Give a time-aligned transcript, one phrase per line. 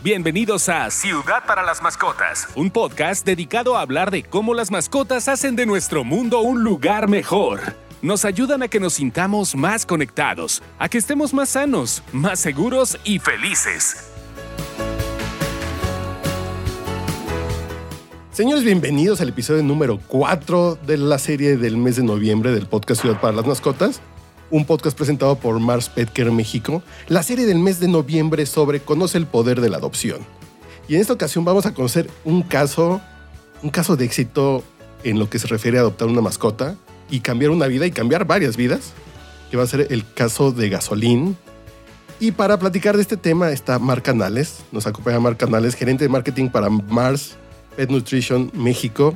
[0.00, 5.26] Bienvenidos a Ciudad para las Mascotas, un podcast dedicado a hablar de cómo las mascotas
[5.26, 7.74] hacen de nuestro mundo un lugar mejor.
[8.00, 12.96] Nos ayudan a que nos sintamos más conectados, a que estemos más sanos, más seguros
[13.02, 14.08] y felices.
[18.30, 23.00] Señores, bienvenidos al episodio número 4 de la serie del mes de noviembre del podcast
[23.00, 24.00] Ciudad para las Mascotas
[24.50, 29.18] un podcast presentado por Mars Petker México, la serie del mes de noviembre sobre Conoce
[29.18, 30.20] el poder de la adopción.
[30.88, 33.00] Y en esta ocasión vamos a conocer un caso,
[33.62, 34.64] un caso de éxito
[35.04, 36.76] en lo que se refiere a adoptar una mascota
[37.10, 38.92] y cambiar una vida y cambiar varias vidas,
[39.50, 41.36] que va a ser el caso de Gasolín.
[42.20, 46.08] Y para platicar de este tema está Mar Canales, nos acompaña Mar Canales, gerente de
[46.08, 47.36] marketing para Mars
[47.76, 49.14] Pet Nutrition México.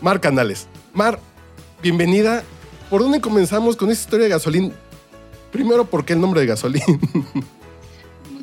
[0.00, 0.66] Mar Canales.
[0.94, 1.20] Mar,
[1.82, 2.42] bienvenida
[2.90, 4.72] ¿Por dónde comenzamos con esta historia de gasolín?
[5.52, 6.82] Primero, ¿por qué el nombre de gasolín?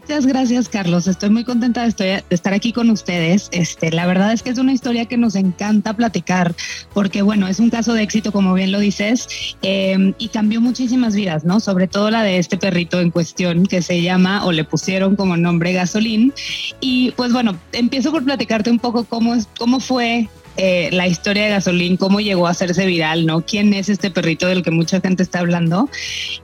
[0.08, 1.06] Muchas gracias, Carlos.
[1.06, 3.50] Estoy muy contenta de, estar aquí con ustedes.
[3.52, 6.56] Este, la verdad es que es una historia que nos encanta platicar,
[6.94, 9.28] porque bueno, es un caso de éxito, como bien lo dices,
[9.64, 11.60] em, y cambió muchísimas vidas, ¿no?
[11.60, 15.36] Sobre todo la de este perrito en cuestión que se llama o le pusieron como
[15.36, 16.34] nombre Gasolín.
[16.80, 21.50] Y pues bueno, empiezo por platicarte un poco cómo, cómo fue eh, la historia de
[21.52, 23.42] Gasolín, cómo llegó a hacerse viral, ¿no?
[23.42, 25.90] ¿Quién es este perrito del que mucha gente está hablando?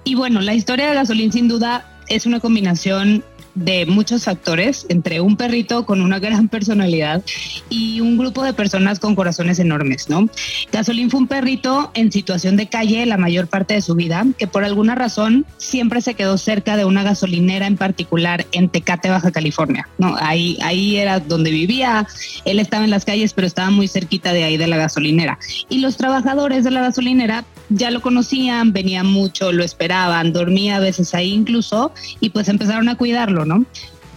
[0.03, 3.23] Y bueno, la historia de Gasolín sin duda es una combinación
[3.55, 7.21] de muchos factores, entre un perrito con una gran personalidad
[7.69, 10.29] y un grupo de personas con corazones enormes, ¿no?
[10.71, 14.47] Gasolín fue un perrito en situación de calle la mayor parte de su vida, que
[14.47, 19.31] por alguna razón siempre se quedó cerca de una gasolinera en particular en Tecate, Baja
[19.31, 20.15] California, ¿no?
[20.19, 22.07] Ahí, ahí era donde vivía,
[22.45, 25.38] él estaba en las calles, pero estaba muy cerquita de ahí de la gasolinera.
[25.69, 27.45] Y los trabajadores de la gasolinera
[27.75, 32.89] ya lo conocían, venían mucho, lo esperaban, dormía a veces ahí incluso, y pues empezaron
[32.89, 33.66] a cuidarlo, ¿no?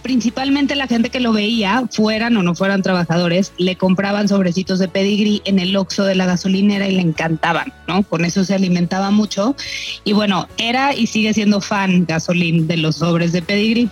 [0.03, 4.87] Principalmente la gente que lo veía, fueran o no fueran trabajadores, le compraban sobrecitos de
[4.87, 8.03] pedigrí en el oxo de la gasolinera y le encantaban, ¿no?
[8.03, 9.55] Con eso se alimentaba mucho.
[10.05, 13.89] Y bueno, era y sigue siendo fan gasolín de los sobres de pedigrí.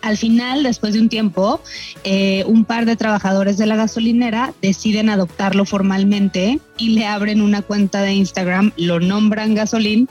[0.00, 1.60] Al final, después de un tiempo,
[2.04, 7.62] eh, un par de trabajadores de la gasolinera deciden adoptarlo formalmente y le abren una
[7.62, 10.08] cuenta de Instagram, lo nombran Gasolín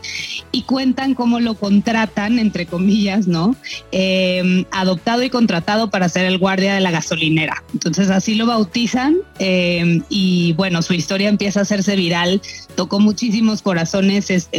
[0.52, 3.56] y cuentan cómo lo contratan, entre comillas, ¿no?
[3.92, 7.64] Em, adoptado y contratado para ser el guardia de la gasolinera.
[7.74, 12.42] Entonces así lo bautizan em, y bueno, su historia empieza a hacerse viral,
[12.76, 14.50] tocó muchísimos corazones, es,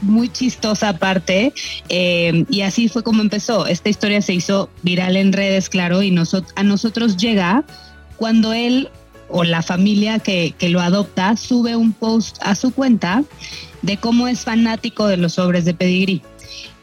[0.00, 1.52] muy chistosa aparte
[1.88, 3.66] em, y así fue como empezó.
[3.66, 6.14] Esta historia se hizo viral en redes, claro, y
[6.54, 7.64] a nosotros llega
[8.16, 8.88] cuando él
[9.28, 13.22] o la familia que, lo adopta sube un post a su cuenta
[13.82, 16.22] de cómo es fanático de los sobres de pedigrí.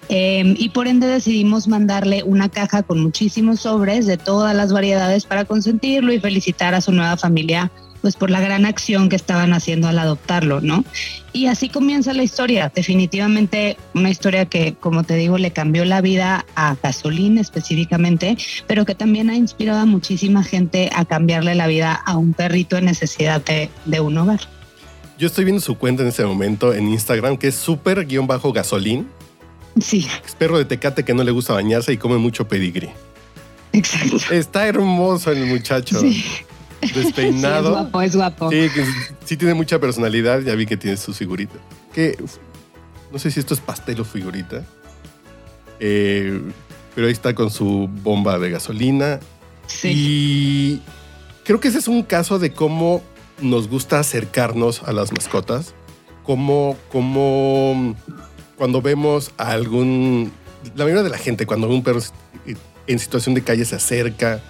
[0.09, 5.25] Em, y por ende decidimos mandarle una caja con muchísimos sobres de todas las variedades
[5.25, 7.71] para consentirlo y felicitar a su nueva familia
[8.03, 10.83] pues por la gran acción que estaban haciendo al adoptarlo, ¿no?
[11.31, 16.01] Y así comienza la historia, definitivamente una historia que, como te digo, le cambió la
[16.01, 18.37] vida a Gasolín específicamente,
[18.67, 22.75] pero que también ha inspirado a muchísima gente a cambiarle la vida a un perrito
[22.75, 24.41] en necesidad de, de un hogar.
[25.17, 28.51] Yo estoy viendo su cuenta en este momento en Instagram, que es super guion bajo
[28.51, 29.07] gasolín.
[29.79, 30.05] Sí.
[30.25, 32.89] Es perro de tecate que no le gusta bañarse y come mucho pedigrí.
[33.71, 34.17] Exacto.
[34.29, 36.01] Está hermoso el muchacho.
[36.01, 36.25] Sí
[36.95, 37.69] despeinado.
[37.69, 38.49] es guapo, es guapo.
[38.49, 38.69] Sí,
[39.25, 40.41] sí tiene mucha personalidad.
[40.41, 41.57] Ya vi que tiene sus figuritas.
[41.94, 42.17] Que
[43.11, 44.63] no sé si esto es pastel o figurita.
[45.79, 46.41] Eh,
[46.95, 49.19] pero ahí está con su bomba de gasolina.
[49.67, 49.91] Sí.
[49.94, 50.81] Y
[51.44, 53.01] creo que ese es un caso de cómo
[53.41, 55.73] nos gusta acercarnos a las mascotas.
[56.23, 57.95] Como, como
[58.57, 60.31] cuando vemos a algún.
[60.75, 62.00] La mayoría de la gente, cuando un perro
[62.88, 64.41] en situación de calle se acerca,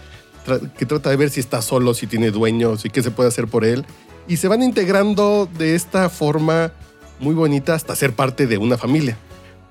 [0.78, 3.48] que trata de ver si está solo, si tiene dueños y qué se puede hacer
[3.48, 3.86] por él.
[4.28, 6.72] Y se van integrando de esta forma
[7.20, 9.18] muy bonita hasta ser parte de una familia.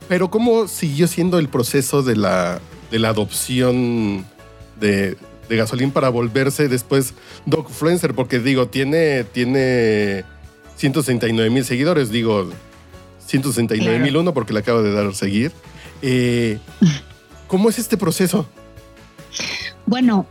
[0.09, 2.61] Pero ¿cómo siguió siendo el proceso de la,
[2.91, 4.27] de la adopción
[4.81, 5.17] de,
[5.49, 7.15] de Gasolín para volverse después
[7.47, 8.15] Dogfluencer?
[8.15, 10.25] Porque digo, tiene, tiene
[10.77, 12.51] 169 mil seguidores, digo
[13.27, 15.53] 169 mil uno porque le acabo de dar a seguir.
[16.03, 16.59] Eh,
[17.47, 18.47] ¿Cómo es este proceso?
[19.87, 20.27] Bueno,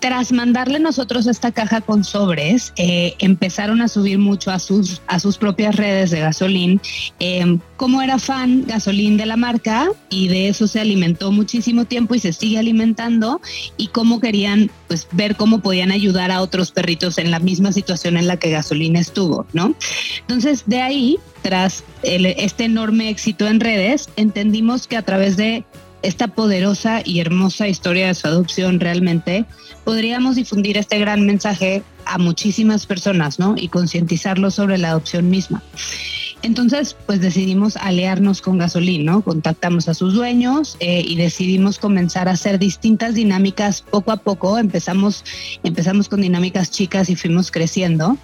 [0.00, 5.20] tras mandarle nosotros esta caja con sobres, eh, empezaron a subir mucho a sus, a
[5.20, 6.80] sus propias redes de gasolín.
[7.20, 12.14] Eh, como era fan gasolín de la marca y de eso se alimentó muchísimo tiempo
[12.14, 13.40] y se sigue alimentando
[13.76, 18.16] y cómo querían pues ver cómo podían ayudar a otros perritos en la misma situación
[18.16, 19.74] en la que gasolín estuvo, ¿no?
[20.20, 25.64] Entonces de ahí, tras este enorme éxito en redes, entendimos que a través de
[26.02, 29.44] esta poderosa y hermosa historia de su adopción realmente,
[29.84, 33.54] podríamos difundir este gran mensaje a muchísimas personas, ¿no?
[33.56, 35.62] Y concientizarlos sobre la adopción misma.
[36.42, 39.06] Entonces, pues decidimos aliarnos con Gasolín.
[39.22, 44.58] Contactamos a sus dueños eh, y decidimos comenzar a hacer distintas dinámicas poco a poco.
[44.58, 45.24] Empezamos,
[45.64, 48.16] empezamos con dinámicas chicas y fuimos creciendo,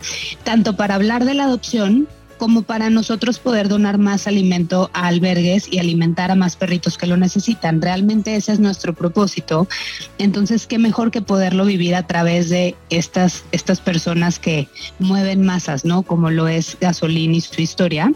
[0.44, 2.06] tanto para hablar de la adopción
[2.42, 7.06] como para nosotros poder donar más alimento a albergues y alimentar a más perritos que
[7.06, 7.80] lo necesitan.
[7.80, 9.68] Realmente ese es nuestro propósito.
[10.18, 14.66] Entonces, qué mejor que poderlo vivir a través de estas, estas personas que
[14.98, 16.02] mueven masas, ¿no?
[16.02, 18.12] Como lo es Gasolín y su historia.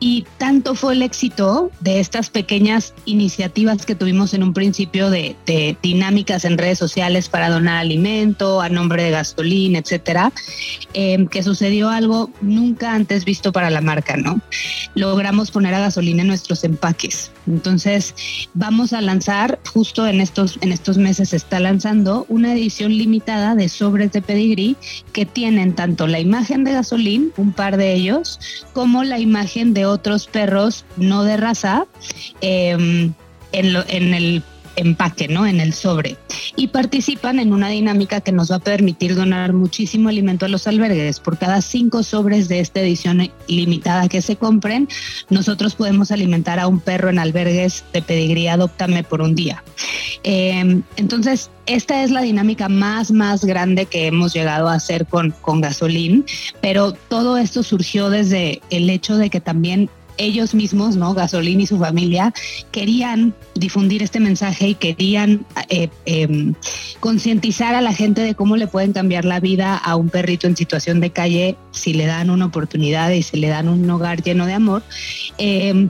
[0.00, 5.36] Y tanto fue el éxito de estas pequeñas iniciativas que tuvimos en un principio de,
[5.82, 10.32] dinámicas en redes sociales para donar alimento a nombre de gasolina, etcétera,
[10.94, 14.40] em, que sucedió algo nunca antes visto para la marca, ¿no?
[14.94, 17.32] Logramos poner a gasolina en nuestros empaques.
[17.48, 18.14] Entonces,
[18.54, 23.54] vamos a lanzar, justo en estos, en estos meses se está lanzando una edición limitada
[23.54, 24.76] de sobres de pedigrí
[25.12, 28.38] que tienen tanto la imagen de gasolín, un par de ellos,
[28.72, 31.86] como la imagen de otros perros no de raza
[32.40, 33.12] em,
[33.52, 34.42] en, en el
[34.78, 35.46] empaque, ¿no?
[35.46, 36.16] En el sobre.
[36.56, 40.66] Y participan en una dinámica que nos va a permitir donar muchísimo alimento a los
[40.66, 41.20] albergues.
[41.20, 44.88] Por cada cinco sobres de esta edición limitada que se compren,
[45.30, 49.62] nosotros podemos alimentar a un perro en albergues de pedigría Adóptame por un día.
[50.22, 55.32] Em, entonces, esta es la dinámica más, más grande que hemos llegado a hacer con,
[55.42, 56.24] con Gasolín,
[56.60, 61.14] pero todo esto surgió desde el hecho de que también ellos mismos, ¿no?
[61.14, 62.34] Gasolín y su familia,
[62.70, 66.54] querían difundir este mensaje y querían eh, em,
[67.00, 70.56] concientizar a la gente de cómo le pueden cambiar la vida a un perrito en
[70.56, 74.46] situación de calle si le dan una oportunidad y se le dan un hogar lleno
[74.46, 74.82] de amor.
[75.38, 75.88] Em,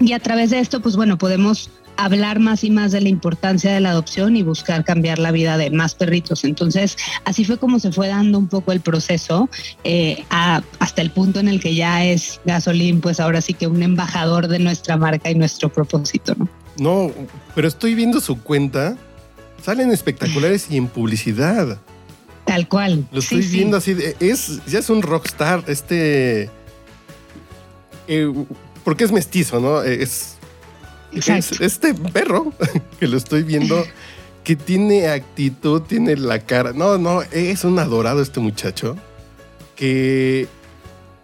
[0.00, 1.70] y a través de esto, pues bueno, podemos
[2.04, 5.56] hablar más y más de la importancia de la adopción y buscar cambiar la vida
[5.56, 6.44] de más perritos.
[6.44, 9.48] Entonces, así fue como se fue dando un poco el proceso
[9.84, 13.82] eh, hasta el punto en el que ya es Gasolín, pues ahora sí que un
[13.82, 16.48] embajador de nuestra marca y nuestro propósito, ¿no?
[16.78, 17.12] No,
[17.54, 18.96] pero estoy viendo su cuenta,
[19.62, 21.78] salen espectaculares y en publicidad.
[22.46, 23.06] Tal cual.
[23.12, 26.50] Lo estoy viendo así, es, ya es un rockstar, este...
[28.08, 28.32] Eh,
[28.82, 29.82] porque es mestizo, ¿no?
[29.82, 30.38] Es
[31.14, 32.52] este perro
[33.00, 33.84] que lo estoy viendo,
[34.44, 36.72] que tiene actitud, tiene la cara.
[36.72, 38.96] No, no, es un adorado este muchacho
[39.76, 40.48] que,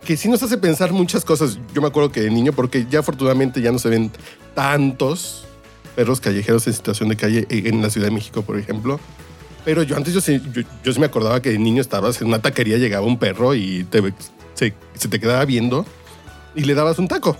[0.05, 1.59] que sí nos hace pensar muchas cosas.
[1.75, 4.11] Yo me acuerdo que de niño, porque ya afortunadamente ya no se ven
[4.55, 5.45] tantos
[5.97, 9.01] perros callejeros en situación de calle en la Ciudad de México, por ejemplo.
[9.65, 12.41] Pero yo antes yo, yo, yo sí me acordaba que de niño estabas en una
[12.41, 14.01] taquería, llegaba un perro y te,
[14.55, 15.85] se, se te quedaba viendo
[16.55, 17.37] y le dabas un taco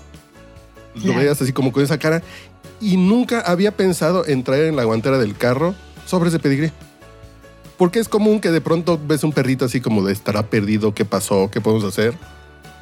[1.03, 2.21] lo veías así como con esa cara.
[2.81, 5.75] Y nunca había pensado en traer en la guantera del carro
[6.05, 6.71] sobres de pedigrí.
[7.77, 11.05] Porque es común que de pronto ves un perrito así como de estará perdido, qué
[11.05, 12.13] pasó, qué podemos hacer.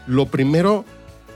[0.08, 0.86] Lo primero,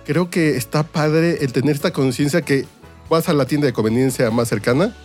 [0.06, 2.66] creo que está padre el tener esta conciencia que
[3.10, 4.95] vas a la tienda de conveniencia más cercana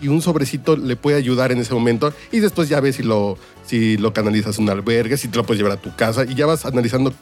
[0.00, 3.36] y un sobrecito le puede ayudar en ese momento y después ya ves si lo,
[3.66, 6.34] si lo canalizas a un albergue, si te lo puedes llevar a tu casa y
[6.34, 7.12] ya vas analizando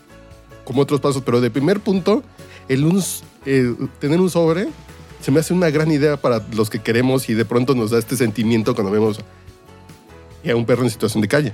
[0.64, 2.22] como otros pasos, pero de primer punto,
[2.68, 3.02] el un,
[3.46, 4.68] eh, tener un sobre
[5.20, 7.98] se me hace una gran idea para los que queremos y de pronto nos da
[7.98, 9.18] este sentimiento cuando vemos
[10.48, 11.52] a un perro en situación de calle.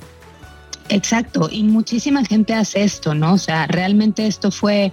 [0.88, 3.34] Exacto, y muchísima gente hace esto, ¿no?
[3.34, 4.92] O sea, realmente esto fue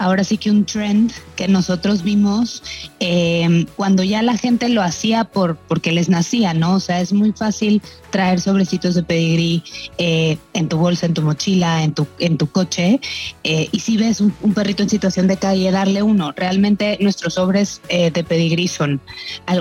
[0.00, 2.62] ahora sí que un trend que nosotros vimos
[3.00, 6.76] em, cuando ya la gente lo hacía por porque les nacía, ¿no?
[6.76, 9.62] O sea, es muy fácil traer sobrecitos de pedigrí
[9.98, 12.98] eh, en tu bolsa, en tu mochila, en tu, en tu coche,
[13.44, 16.32] eh, y si ves un, perrito en situación de calle, darle uno.
[16.34, 19.02] Realmente nuestros sobres eh, de pedigrí son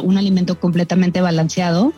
[0.04, 1.94] un alimento completamente balanceado,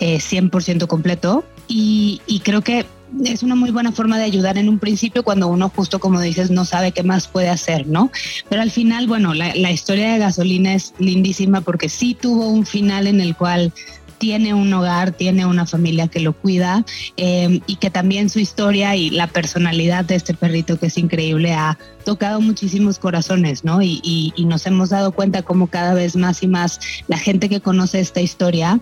[0.00, 2.86] 100% completo, y, y creo que
[3.24, 6.50] es una muy buena forma de ayudar en un principio cuando uno justo como dices
[6.50, 8.10] no sabe qué más puede hacer, ¿no?
[8.48, 13.06] Pero al final, bueno, la, historia de gasolina es lindísima porque sí tuvo un final
[13.06, 13.72] en el cual
[14.18, 16.84] tiene un hogar, tiene una familia que lo cuida
[17.16, 21.54] em, y que también su historia y la personalidad de este perrito que es increíble
[21.54, 23.80] ha tocado muchísimos corazones, ¿no?
[23.80, 24.00] Y,
[24.36, 28.00] y nos hemos dado cuenta como cada vez más y más la gente que conoce
[28.00, 28.80] esta historia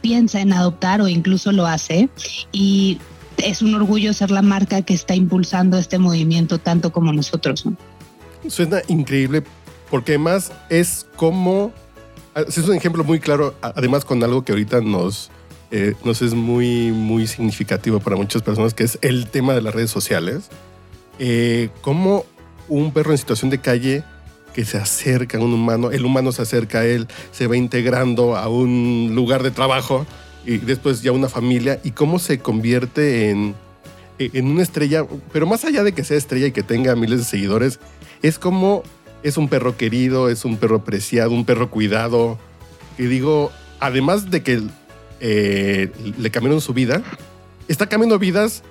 [0.00, 2.08] piensa en adoptar o incluso lo hace
[2.52, 2.98] y
[3.44, 7.64] es un orgullo ser la marca que está impulsando este movimiento tanto como nosotros.
[8.48, 9.42] Suena increíble
[9.90, 11.72] porque además es como,
[12.34, 15.30] ah, es un ejemplo muy claro, además con algo que ahorita nos,
[15.70, 19.90] eh, es muy, muy significativo para muchas personas, que es el tema de las redes
[19.90, 20.50] sociales.
[21.18, 22.24] Eh, como
[22.68, 24.04] un perro en situación de calle
[24.54, 28.36] que se acerca a un humano, el humano se acerca a él, se va integrando
[28.36, 30.06] a un lugar de trabajo
[30.48, 33.54] y después ya una familia y cómo se convierte en,
[34.18, 37.24] en una estrella, pero más allá de que sea estrella y que tenga miles de
[37.26, 37.80] seguidores,
[38.22, 38.82] es como
[39.22, 42.38] es un perro querido, es un perro apreciado, un perro cuidado.
[42.96, 44.62] Y digo, además de que
[45.20, 47.02] eh, le cambiaron su vida,
[47.68, 48.62] está cambiando vidas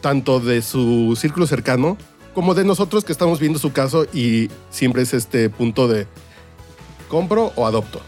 [0.00, 1.98] tanto de su círculo cercano
[2.34, 6.06] como de nosotros que estamos viendo su caso y siempre es este punto de
[7.10, 8.00] compro o adopto.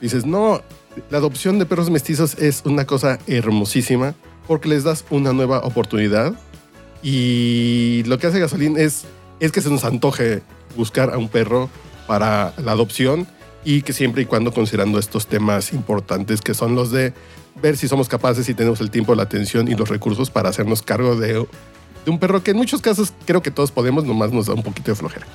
[0.00, 0.62] Dices, no,
[1.10, 4.14] la adopción de perros mestizos es una cosa hermosísima
[4.46, 6.34] porque les das una nueva oportunidad
[7.02, 9.04] y lo que hace Gasolín es,
[9.40, 10.42] es que se nos antoje
[10.76, 11.68] buscar a un perro
[12.06, 13.26] para la adopción
[13.64, 17.12] y que siempre y cuando considerando estos temas importantes que son los de
[17.60, 20.82] ver si somos capaces y tenemos el tiempo, la atención y los recursos para hacernos
[20.82, 24.46] cargo de, de un perro que en muchos casos creo que todos podemos, nomás nos
[24.46, 25.26] da un poquito de flojera.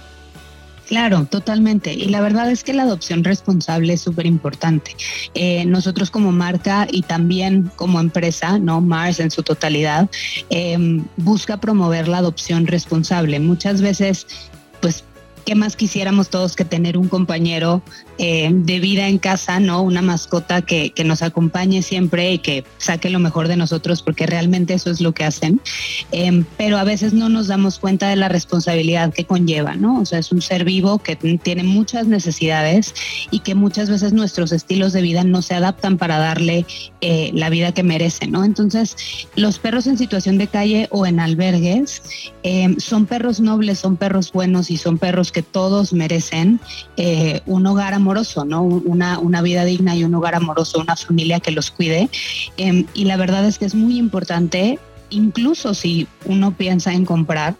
[0.88, 1.94] Claro, totalmente.
[1.94, 4.96] Y la verdad es que la adopción responsable es súper importante.
[5.34, 10.10] Eh, nosotros como marca y también como empresa, no Mars en su totalidad,
[10.50, 13.40] em, busca promover la adopción responsable.
[13.42, 14.28] Muchas veces,
[15.48, 17.82] ¿qué más quisiéramos todos que tener un compañero
[18.18, 19.82] eh, de vida en casa, ¿no?
[19.82, 24.26] Una mascota que, que, nos acompañe siempre y que saque lo mejor de nosotros, porque
[24.26, 25.62] realmente eso es lo que hacen.
[26.12, 30.02] Em, pero a veces no nos damos cuenta de la responsabilidad que conlleva, ¿no?
[30.02, 32.94] O sea, es un ser vivo que tiene muchas necesidades
[33.32, 36.66] y que muchas veces nuestros estilos de vida no se adaptan para darle
[37.00, 38.44] eh, la vida que merece, ¿no?
[38.44, 38.98] Entonces,
[39.38, 42.02] los perros en situación de calle o en albergues
[42.44, 46.60] em, son perros nobles, son perros buenos y son perros que que todos merecen
[46.96, 48.64] eh, un hogar amoroso, ¿no?
[48.64, 52.10] Una, una, vida digna y un hogar amoroso, una familia que los cuide.
[52.58, 54.80] Em, y la verdad es que es muy importante
[55.10, 57.56] incluso si uno piensa en comprar,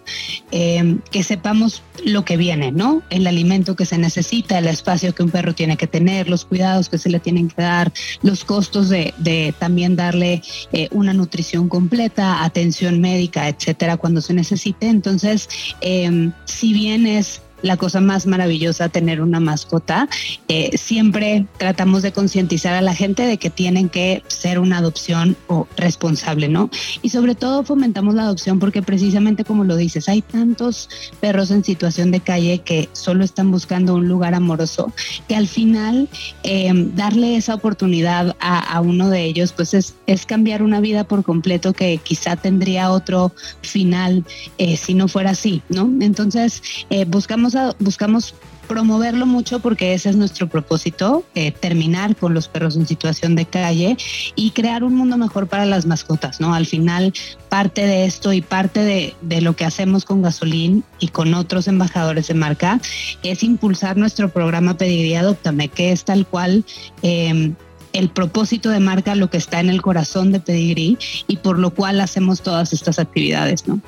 [0.52, 3.04] eh, que sepamos lo que viene, ¿no?
[3.10, 6.90] El alimento que se necesita, el espacio que un perro tiene que tener, los cuidados
[6.90, 7.94] que se le tienen que dar,
[8.24, 10.42] los costos de, también darle
[10.74, 14.90] eh, una nutrición completa, atención médica, etcétera, cuando se necesite.
[14.90, 15.48] Entonces,
[15.82, 20.08] eh, si bien es la cosa más maravillosa tener una mascota.
[20.48, 25.36] Eh, siempre tratamos de concientizar a la gente de que tienen que ser una adopción
[25.48, 26.70] o responsable, ¿no?
[27.02, 31.64] Y sobre todo fomentamos la adopción porque precisamente como lo dices, hay tantos perros en
[31.64, 34.94] situación de calle que solo están buscando un lugar amoroso
[35.28, 36.10] que al final
[36.44, 41.24] eh, darle esa oportunidad a, uno de ellos pues es, es, cambiar una vida por
[41.24, 44.24] completo que quizá tendría otro final
[44.58, 45.90] eh, si no fuera así, ¿no?
[46.00, 46.62] Entonces
[47.08, 47.47] buscamos
[47.80, 48.34] buscamos
[48.68, 53.46] promoverlo mucho porque ese es nuestro propósito, eh, terminar con los perros en situación de
[53.46, 53.98] calle
[54.36, 56.54] y crear un mundo mejor para las mascotas, ¿no?
[56.54, 57.14] Al final,
[57.50, 62.28] parte de esto y parte de, lo que hacemos con Gasolín y con otros embajadores
[62.28, 62.82] de marca
[63.24, 66.66] es impulsar nuestro programa Pedigrí Adoptame, que es tal cual
[67.02, 67.56] em,
[67.94, 71.72] el propósito de marca, lo que está en el corazón de Pedigrí y por lo
[71.72, 73.80] cual hacemos todas estas actividades, ¿no?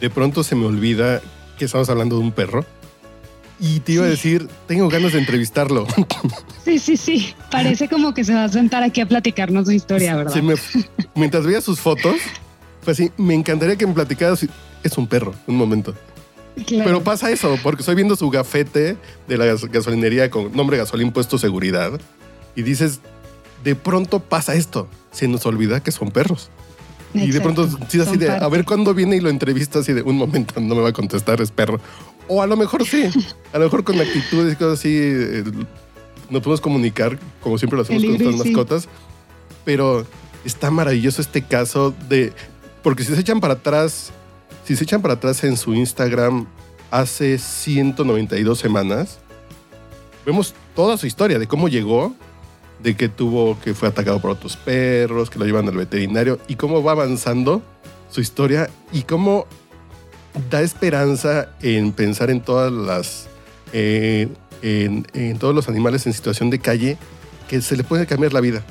[0.00, 1.20] De pronto se me olvida
[1.58, 2.64] que estamos hablando de un perro.
[3.60, 5.86] Y te iba a decir, tengo ganas de entrevistarlo.
[6.64, 7.34] Sí, sí, sí.
[7.50, 10.34] Parece como que se va a sentar aquí a platicarnos su historia, ¿verdad?
[11.14, 12.16] mientras veía sus fotos,
[12.84, 14.46] pues sí, me encantaría que me platicaras.
[14.82, 15.94] Es un perro, un momento.
[16.66, 21.38] Pero pasa eso, porque estoy viendo su gafete de la gasolinería con nombre Gasolín Puesto
[21.38, 21.98] Seguridad
[22.54, 23.00] y dices,
[23.64, 24.88] de pronto pasa esto.
[25.10, 26.50] Se nos olvida que son perros.
[27.14, 30.02] Y de pronto, sí, así de, a ver cuándo viene y lo entrevista así de
[30.02, 31.80] un momento, no me va a contestar, es perro.
[32.26, 33.04] O a lo mejor sí,
[33.52, 35.44] a lo mejor con actitudes y cosas así, eh,
[36.30, 38.88] nos podemos comunicar, como siempre lo hacemos con nuestras mascotas.
[39.64, 40.06] Pero
[40.44, 42.32] está maravilloso este caso de,
[42.82, 44.10] porque si se echan para atrás,
[44.64, 46.46] si se echan para atrás en su Instagram
[46.90, 49.18] hace 192 semanas,
[50.26, 52.14] vemos toda su historia de cómo llegó
[52.82, 56.54] de que tuvo, que fue atacado por otros perros, que lo llevan al veterinario y
[56.54, 57.62] cómo va avanzando
[58.10, 59.46] su historia y cómo
[60.50, 63.28] da esperanza en pensar en todas las,
[63.72, 66.96] en, en, todos los animales en situación de calle
[67.48, 68.62] que se le puede cambiar la vida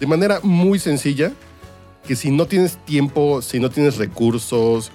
[0.00, 1.32] de manera muy sencilla.
[2.06, 4.92] Que si no tienes tiempo, si no tienes recursos,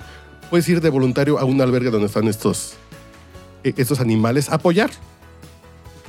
[0.51, 2.73] puedes ir de voluntario a un albergue donde están estos,
[3.63, 4.91] estos animales, apoyar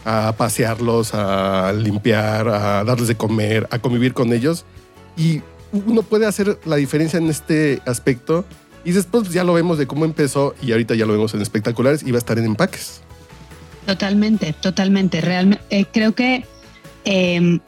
[0.04, 4.64] a pasearlos, a limpiar, a darles de comer, a convivir con ellos.
[5.16, 5.42] Y
[5.72, 8.44] uno puede hacer la diferencia en este aspecto.
[8.84, 12.02] Y después ya lo vemos de cómo empezó y ahorita ya lo vemos en espectaculares
[12.02, 13.02] y va a estar en empaques.
[13.86, 15.20] Totalmente, totalmente.
[15.20, 16.44] Realmente eh, creo que
[17.04, 17.60] em,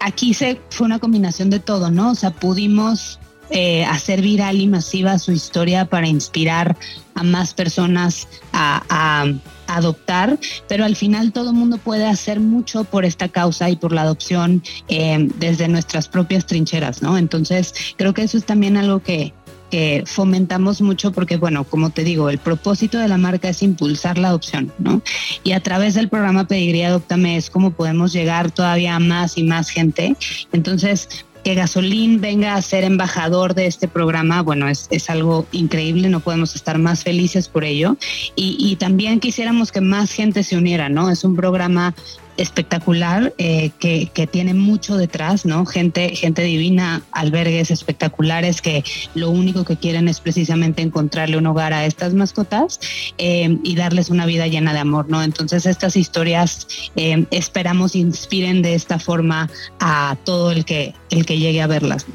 [0.00, 2.10] aquí se fue una combinación de todo, ¿no?
[2.10, 3.20] O sea, pudimos
[3.50, 6.76] eh, hacer viral y masiva su historia para inspirar
[7.14, 9.32] a más personas a
[9.68, 13.92] adoptar, pero al final todo el mundo puede hacer mucho por esta causa y por
[13.92, 17.16] la adopción eh, desde nuestras propias trincheras, ¿no?
[17.16, 19.32] Entonces, creo que eso es también algo que,
[19.70, 24.18] que fomentamos mucho porque, bueno, como te digo, el propósito de la marca es impulsar
[24.18, 25.02] la adopción, ¿no?
[25.44, 29.42] Y a través del programa Pedigría Adoptame es como podemos llegar todavía a más y
[29.42, 30.16] más gente.
[30.52, 31.08] Entonces,
[31.44, 36.20] que Gasolín venga a ser embajador de este programa, bueno, es, es algo increíble, no
[36.20, 37.96] podemos estar más felices por ello.
[38.36, 41.10] Y, y, también quisiéramos que más gente se uniera, ¿no?
[41.10, 41.94] Es un programa
[42.38, 45.66] espectacular eh, que, que, tiene mucho detrás, ¿no?
[45.66, 51.72] Gente, gente divina, albergues espectaculares que lo único que quieren es precisamente encontrarle un hogar
[51.72, 52.80] a estas mascotas
[53.18, 55.22] eh, y darles una vida llena de amor, ¿no?
[55.22, 61.38] Entonces estas historias eh, esperamos inspiren de esta forma a todo el que, el que
[61.38, 62.06] llegue a verlas.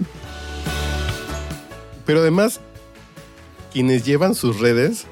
[2.06, 2.62] Pero además,
[3.72, 5.06] quienes llevan sus redes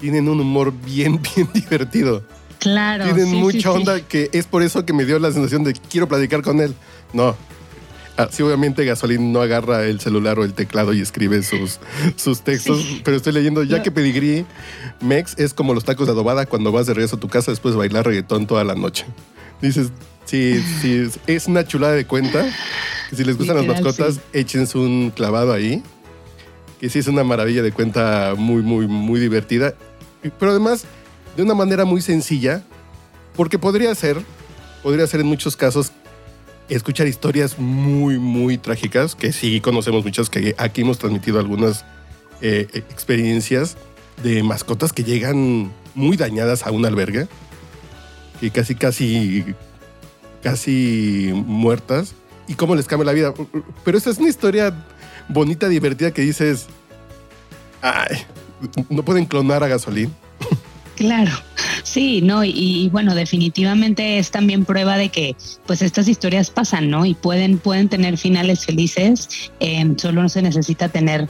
[0.00, 2.22] tienen un humor bien, bien divertido.
[2.58, 3.04] Claro.
[3.04, 4.04] Tienen sí, mucha sí, onda sí.
[4.08, 6.74] que es por eso que me dio la sensación de quiero platicar con él.
[7.12, 7.36] No.
[8.18, 11.80] Ah, sí, obviamente Gasolín no agarra el celular o el teclado y escribe sus,
[12.16, 13.82] sus textos, pero estoy leyendo ya no.
[13.82, 14.46] que pedigrí
[15.00, 17.74] Mex es como los tacos de adobada cuando vas de regreso a tu casa después
[17.74, 19.04] de bailar reggaetón toda la noche.
[19.60, 19.90] Dices,
[20.24, 22.44] sí, sí, es una chulada de cuenta.
[23.10, 25.82] Que si les gustan Literal, las mascotas, échense un clavado ahí.
[26.80, 29.74] Que sí es una maravilla de cuenta muy, muy, muy divertida.
[30.38, 30.84] Pero además,
[31.36, 32.62] de una manera muy sencilla,
[33.36, 34.20] porque podría ser,
[34.82, 35.92] podría ser en muchos casos
[36.68, 41.84] escuchar historias muy, muy trágicas, que sí conocemos muchas, que aquí hemos transmitido algunas
[42.40, 43.76] eh, experiencias
[44.22, 47.28] de mascotas que llegan muy dañadas a un albergue,
[48.40, 49.44] y casi, casi,
[50.42, 52.14] casi muertas,
[52.48, 53.34] y cómo les cambia la vida.
[53.84, 54.74] Pero esta es una historia
[55.28, 56.66] bonita, divertida, que dices,
[57.82, 58.18] ay,
[58.88, 60.10] no pueden clonar a gasolina.
[60.96, 61.32] Claro,
[61.82, 65.36] sí, no, y, y, bueno, definitivamente es también prueba de que
[65.66, 67.04] pues estas historias pasan, ¿no?
[67.04, 71.28] Y pueden, pueden tener finales felices, eh, solo se necesita tener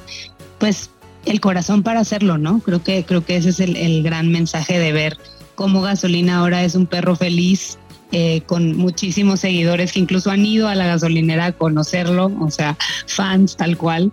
[0.58, 0.90] pues
[1.24, 2.60] el corazón para hacerlo, ¿no?
[2.60, 5.18] Creo que, creo que ese es el, el gran mensaje de ver
[5.56, 7.78] cómo gasolina ahora es un perro feliz,
[8.12, 12.78] eh, con muchísimos seguidores que incluso han ido a la gasolinera a conocerlo, o sea,
[13.06, 14.12] fans tal cual,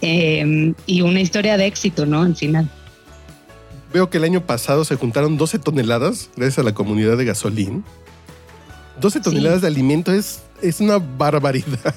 [0.00, 2.22] eh, y una historia de éxito, ¿no?
[2.22, 2.70] Al final.
[3.94, 7.84] Veo que el año pasado se juntaron 12 toneladas gracias a la comunidad de gasolín.
[9.00, 9.62] 12 toneladas sí.
[9.62, 11.94] de alimento es, es una barbaridad.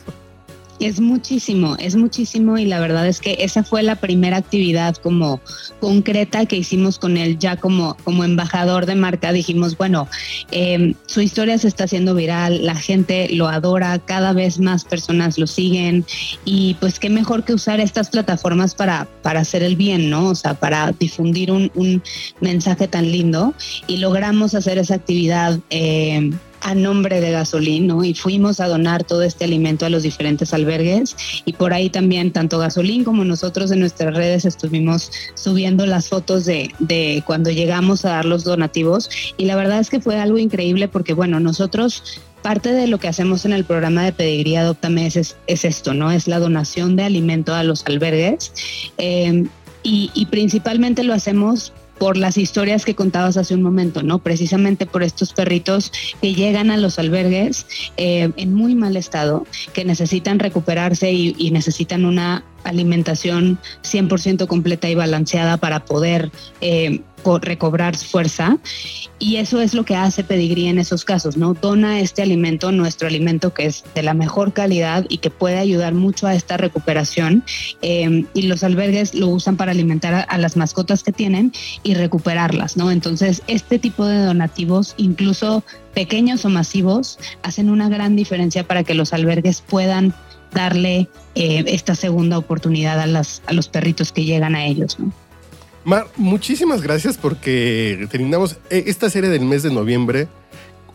[0.80, 5.42] Es muchísimo, es muchísimo y la verdad es que esa fue la primera actividad como
[5.80, 9.32] concreta que hicimos con él ya como, como embajador de marca.
[9.32, 10.08] Dijimos, bueno,
[10.52, 15.40] eh, su historia se está haciendo viral, la gente lo adora, cada vez más personas
[15.40, 16.06] lo siguen
[16.46, 20.28] y pues qué mejor que usar estas plataformas para, para hacer el bien, ¿no?
[20.28, 22.04] O sea, para difundir un, un
[22.40, 23.56] mensaje tan lindo
[23.88, 25.60] y logramos hacer esa actividad.
[25.72, 26.32] Eh,
[26.68, 28.04] a nombre de Gasolín, ¿no?
[28.04, 32.34] Y fuimos a donar todo este alimento a los diferentes albergues y por ahí también
[32.34, 38.10] tanto Gasolín como nosotros en nuestras redes estuvimos subiendo las fotos de, cuando llegamos a
[38.10, 42.74] dar los donativos y la verdad es que fue algo increíble porque, bueno, nosotros parte
[42.74, 46.12] de lo que hacemos en el programa de pedigría Adoptame es, es esto, ¿no?
[46.12, 48.52] Es la donación de alimento a los albergues
[48.98, 49.46] eh,
[49.84, 54.20] y principalmente lo hacemos por las historias que contabas hace un momento, ¿no?
[54.20, 57.66] Precisamente por estos perritos que llegan a los albergues
[57.98, 64.90] eh, en muy mal estado, que necesitan recuperarse y, y necesitan una alimentación 100% completa
[64.90, 67.02] y balanceada para poder eh,
[67.42, 68.58] recobrar fuerza.
[69.20, 71.54] Y eso es lo que hace Pedigrí en esos casos, ¿no?
[71.54, 75.94] Dona este alimento, nuestro alimento que es de la mejor calidad y que puede ayudar
[75.94, 77.44] mucho a esta recuperación.
[77.82, 81.52] Eh, y los albergues lo usan para alimentar a, las mascotas que tienen
[81.84, 82.92] y recuperarlas, ¿no?
[82.92, 88.94] Entonces, este tipo de donativos, incluso pequeños o masivos, hacen una gran diferencia para que
[88.94, 90.14] los albergues puedan
[90.52, 94.98] darle eh, esta segunda oportunidad a, las, a los perritos que llegan a ellos.
[95.84, 100.28] Mar, muchísimas gracias porque terminamos eh, esta serie del mes de noviembre,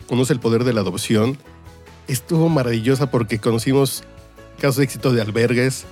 [0.07, 1.37] Conoce el Poder de la Adopción.
[2.07, 4.03] Estuvo maravillosa porque conocimos
[4.59, 5.85] casos de éxito de albergues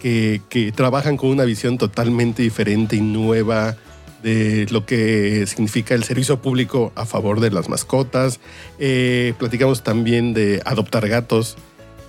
[0.00, 3.76] que, que trabajan con una visión totalmente diferente y nueva
[4.22, 8.40] de lo que significa el servicio público a favor de las mascotas.
[8.78, 11.56] Eh, platicamos también de adoptar gatos.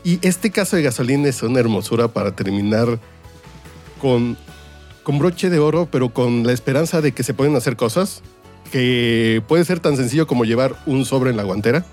[0.03, 2.99] Y este caso de gasolina es una hermosura para terminar
[4.01, 4.37] con,
[5.03, 8.21] con broche de oro, pero con la esperanza de que se pueden hacer cosas
[8.71, 11.85] que puede ser tan sencillo como llevar un sobre en la guantera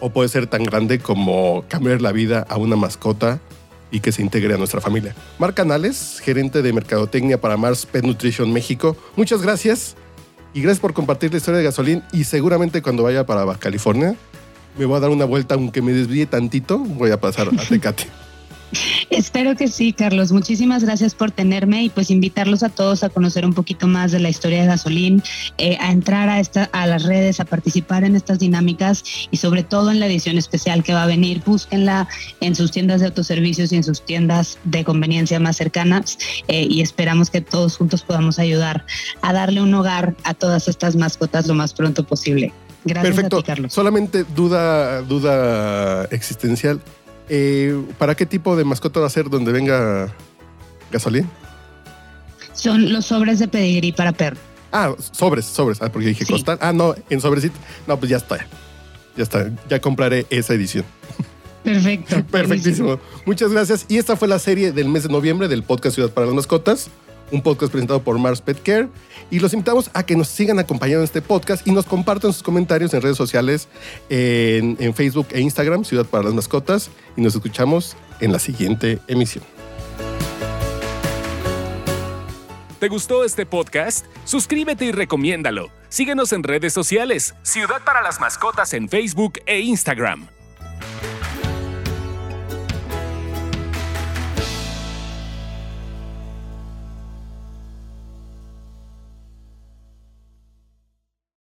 [0.00, 3.40] o puede ser tan grande como cambiar la vida a una mascota
[3.90, 5.14] y que se integre a nuestra familia.
[5.38, 9.96] Mar Canales, gerente de mercadotecnia para Mars Pet Nutrition México, muchas gracias
[10.52, 12.02] Y gracias por compartir la historia de Gasolín.
[12.12, 14.14] Y seguramente cuando vaya para Baja California,
[14.76, 18.04] me voy a dar una vuelta, aunque me desvíe tantito, voy a pasar a Tecate.
[19.10, 20.32] Espero que sí, Carlos.
[20.32, 24.20] Muchísimas gracias por tenerme y pues invitarlos a todos a conocer un poquito más de
[24.20, 25.22] la historia de Gasolín,
[25.58, 29.62] eh, a entrar a, esta, a las redes, a participar en estas dinámicas y sobre
[29.62, 31.42] todo en la edición especial que va a venir.
[31.44, 32.08] Búsquenla
[32.40, 36.80] en sus tiendas de autoservicios y en sus tiendas de conveniencia más cercanas eh, y
[36.80, 38.84] esperamos que todos juntos podamos ayudar
[39.22, 42.52] a darle un hogar a todas estas mascotas lo más pronto posible.
[42.84, 43.36] Gracias Perfecto.
[43.38, 43.72] a ti, Carlos.
[43.72, 46.80] Solamente duda, duda existencial.
[47.28, 50.12] Eh, ¿Para qué tipo de mascota va a ser donde venga
[50.92, 51.28] gasolina?
[52.52, 54.36] Son los sobres de pedigrí para perro.
[54.72, 55.78] Ah, sobres, sobres.
[55.80, 56.32] Ah, porque dije Sí.
[56.32, 56.58] costal.
[56.60, 57.54] Ah, no, en sobrecito.
[57.86, 58.46] No, pues ya está.
[59.16, 59.50] Ya está.
[59.68, 60.84] Ya compraré esa edición.
[61.62, 62.22] Perfecto.
[62.30, 62.98] Perfectísimo.
[63.24, 63.86] Muchas gracias.
[63.88, 66.88] Y esta fue la serie del mes de noviembre del podcast Ciudad para las Mascotas,
[67.30, 68.88] un podcast presentado por Mars Pet Care.
[69.30, 72.42] Y los invitamos a que nos sigan acompañando en este podcast y nos compartan sus
[72.42, 73.68] comentarios en redes sociales,
[74.08, 76.90] en, en Facebook e Instagram, Ciudad para las Mascotas.
[77.16, 79.44] Y nos escuchamos en la siguiente emisión.
[82.84, 84.04] ¿Te gustó este podcast?
[84.24, 85.70] Suscríbete y recomiéndalo.
[85.88, 87.34] Síguenos en redes sociales.
[87.42, 90.33] Ciudad para las Mascotas en Facebook e Instagram.